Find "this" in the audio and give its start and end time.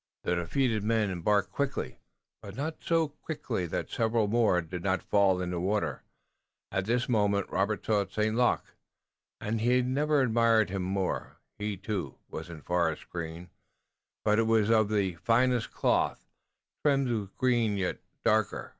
6.85-7.07